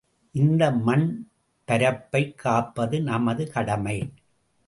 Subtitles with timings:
[0.31, 1.27] இந்த மண்
[1.65, 3.97] பரப்பைக் காப்பது நமது கடமை.